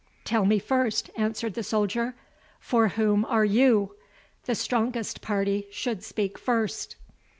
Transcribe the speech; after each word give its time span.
"Tell 0.23 0.45
me 0.45 0.57
first," 0.57 1.11
answered 1.15 1.53
the 1.53 1.61
soldier, 1.61 2.15
"for 2.59 2.87
whom 2.87 3.23
are 3.25 3.45
you? 3.45 3.93
the 4.47 4.55
strongest 4.55 5.21
party 5.21 5.67
should 5.69 6.03
speak 6.03 6.39
first." 6.39 6.95